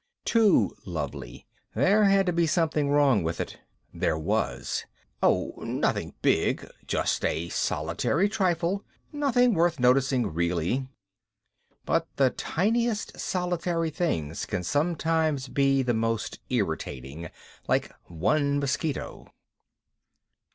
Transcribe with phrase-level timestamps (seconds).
[0.25, 1.45] Too lovely.
[1.75, 3.59] There had to be something wrong with it.
[3.93, 4.83] There was.
[5.21, 6.67] Oh, nothing big.
[6.87, 10.87] Just a solitary trifle nothing worth noticing really.
[11.85, 17.29] But the tiniest solitary things can sometimes be the most irritating,
[17.67, 19.31] like one mosquito.